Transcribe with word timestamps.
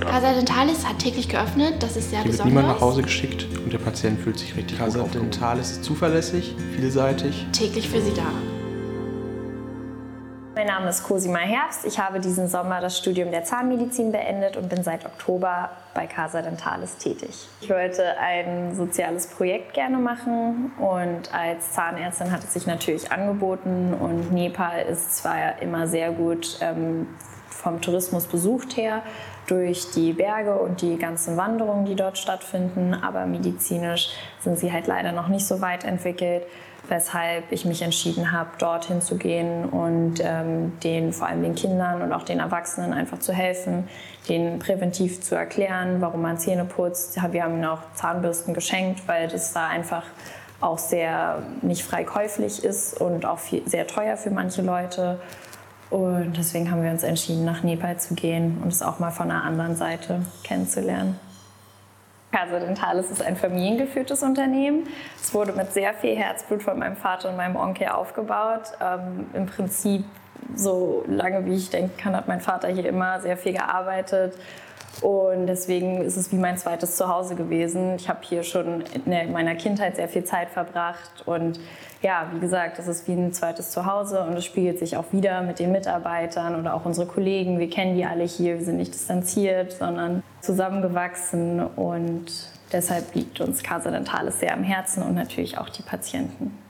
Casa 0.00 0.32
Dentalis 0.32 0.86
hat 0.86 0.98
täglich 0.98 1.28
geöffnet, 1.28 1.82
das 1.82 1.96
ist 1.96 2.10
sehr 2.10 2.20
Hier 2.20 2.26
wird 2.26 2.32
besonders. 2.32 2.46
niemand 2.46 2.68
nach 2.68 2.80
Hause 2.80 3.02
geschickt 3.02 3.46
und 3.64 3.72
der 3.72 3.78
Patient 3.78 4.20
fühlt 4.20 4.38
sich 4.38 4.56
richtig 4.56 4.78
Casa 4.78 4.98
gut 4.98 5.08
aufgehoben. 5.08 5.30
Dentalis 5.30 5.72
ist 5.72 5.84
zuverlässig, 5.84 6.54
vielseitig. 6.76 7.46
Täglich 7.52 7.88
für 7.88 8.00
Sie 8.00 8.14
da. 8.14 8.22
Mein 10.54 10.66
Name 10.66 10.88
ist 10.88 11.04
Cosima 11.04 11.38
Herbst. 11.38 11.84
Ich 11.84 12.00
habe 12.00 12.18
diesen 12.18 12.48
Sommer 12.48 12.80
das 12.80 12.98
Studium 12.98 13.30
der 13.30 13.44
Zahnmedizin 13.44 14.10
beendet 14.10 14.56
und 14.56 14.68
bin 14.68 14.82
seit 14.82 15.04
Oktober 15.06 15.70
bei 15.94 16.08
Casa 16.08 16.42
Dentalis 16.42 16.96
tätig. 16.96 17.46
Ich 17.60 17.70
wollte 17.70 18.18
ein 18.18 18.74
soziales 18.74 19.28
Projekt 19.28 19.74
gerne 19.74 19.98
machen 19.98 20.72
und 20.80 21.32
als 21.32 21.72
Zahnärztin 21.74 22.32
hat 22.32 22.42
es 22.42 22.54
sich 22.54 22.66
natürlich 22.66 23.12
angeboten 23.12 23.94
und 23.94 24.32
Nepal 24.32 24.82
ist 24.82 25.16
zwar 25.18 25.62
immer 25.62 25.86
sehr 25.86 26.10
gut 26.10 26.58
ähm, 26.60 27.06
vom 27.48 27.80
Tourismus 27.80 28.26
besucht 28.26 28.76
her 28.76 29.02
durch 29.46 29.90
die 29.92 30.12
Berge 30.12 30.54
und 30.54 30.82
die 30.82 30.96
ganzen 30.98 31.36
Wanderungen, 31.36 31.86
die 31.86 31.96
dort 31.96 32.18
stattfinden, 32.18 32.94
aber 32.94 33.26
medizinisch 33.26 34.10
sind 34.40 34.58
sie 34.58 34.72
halt 34.72 34.86
leider 34.86 35.12
noch 35.12 35.28
nicht 35.28 35.46
so 35.46 35.60
weit 35.60 35.84
entwickelt 35.84 36.44
weshalb 36.88 37.52
ich 37.52 37.64
mich 37.64 37.82
entschieden 37.82 38.32
habe, 38.32 38.50
dorthin 38.58 39.00
zu 39.00 39.16
gehen 39.16 39.66
und 39.66 40.20
ähm, 40.22 40.78
den, 40.80 41.12
vor 41.12 41.28
allem 41.28 41.42
den 41.42 41.54
Kindern 41.54 42.02
und 42.02 42.12
auch 42.12 42.22
den 42.22 42.40
Erwachsenen 42.40 42.92
einfach 42.92 43.18
zu 43.18 43.32
helfen, 43.32 43.88
denen 44.28 44.58
präventiv 44.58 45.20
zu 45.20 45.34
erklären, 45.34 46.00
warum 46.00 46.22
man 46.22 46.38
Zähne 46.38 46.64
putzt. 46.64 47.16
Wir 47.32 47.42
haben 47.42 47.54
ihnen 47.54 47.64
auch 47.64 47.80
Zahnbürsten 47.94 48.54
geschenkt, 48.54 49.06
weil 49.06 49.28
das 49.28 49.52
da 49.52 49.68
einfach 49.68 50.04
auch 50.60 50.78
sehr 50.78 51.42
nicht 51.62 51.84
frei 51.84 52.04
käuflich 52.04 52.64
ist 52.64 53.00
und 53.00 53.24
auch 53.24 53.38
viel, 53.38 53.68
sehr 53.68 53.86
teuer 53.86 54.16
für 54.16 54.30
manche 54.30 54.62
Leute. 54.62 55.20
Und 55.90 56.36
deswegen 56.36 56.70
haben 56.70 56.82
wir 56.82 56.90
uns 56.90 57.02
entschieden, 57.02 57.44
nach 57.44 57.62
Nepal 57.62 57.98
zu 57.98 58.14
gehen 58.14 58.58
und 58.62 58.68
es 58.68 58.82
auch 58.82 58.98
mal 58.98 59.10
von 59.10 59.30
einer 59.30 59.44
anderen 59.44 59.74
Seite 59.74 60.20
kennenzulernen. 60.44 61.18
Casa 62.30 62.58
Dentalis 62.58 63.10
ist 63.10 63.22
ein 63.22 63.36
familiengeführtes 63.36 64.22
Unternehmen. 64.22 64.86
Es 65.20 65.32
wurde 65.32 65.52
mit 65.52 65.72
sehr 65.72 65.94
viel 65.94 66.14
Herzblut 66.14 66.62
von 66.62 66.78
meinem 66.78 66.96
Vater 66.96 67.30
und 67.30 67.36
meinem 67.36 67.56
Onkel 67.56 67.88
aufgebaut. 67.88 68.64
Ähm, 68.82 69.26
Im 69.32 69.46
Prinzip, 69.46 70.04
so 70.54 71.04
lange 71.06 71.46
wie 71.46 71.54
ich 71.54 71.70
denken 71.70 71.96
kann, 71.96 72.14
hat 72.14 72.28
mein 72.28 72.42
Vater 72.42 72.68
hier 72.68 72.86
immer 72.86 73.20
sehr 73.20 73.38
viel 73.38 73.54
gearbeitet. 73.54 74.34
Und 75.00 75.46
deswegen 75.46 76.00
ist 76.02 76.16
es 76.16 76.32
wie 76.32 76.36
mein 76.36 76.58
zweites 76.58 76.96
Zuhause 76.96 77.36
gewesen. 77.36 77.96
Ich 77.96 78.08
habe 78.08 78.20
hier 78.22 78.42
schon 78.42 78.82
in 79.04 79.32
meiner 79.32 79.54
Kindheit 79.54 79.96
sehr 79.96 80.08
viel 80.08 80.24
Zeit 80.24 80.50
verbracht. 80.50 81.22
Und 81.24 81.60
ja, 82.02 82.28
wie 82.32 82.40
gesagt, 82.40 82.78
es 82.78 82.88
ist 82.88 83.06
wie 83.06 83.12
ein 83.12 83.32
zweites 83.32 83.70
Zuhause 83.70 84.22
und 84.22 84.34
es 84.34 84.44
spiegelt 84.44 84.78
sich 84.78 84.96
auch 84.96 85.06
wieder 85.12 85.42
mit 85.42 85.58
den 85.58 85.72
Mitarbeitern 85.72 86.58
oder 86.58 86.74
auch 86.74 86.84
unsere 86.84 87.06
Kollegen. 87.06 87.58
Wir 87.58 87.70
kennen 87.70 87.96
die 87.96 88.04
alle 88.04 88.24
hier, 88.24 88.58
wir 88.58 88.64
sind 88.64 88.76
nicht 88.76 88.94
distanziert, 88.94 89.72
sondern 89.72 90.22
zusammengewachsen. 90.40 91.60
Und 91.60 92.26
deshalb 92.72 93.14
liegt 93.14 93.40
uns 93.40 93.62
Casa 93.62 93.90
Dentalis 93.90 94.40
sehr 94.40 94.54
am 94.54 94.64
Herzen 94.64 95.02
und 95.02 95.14
natürlich 95.14 95.58
auch 95.58 95.68
die 95.68 95.82
Patienten. 95.82 96.67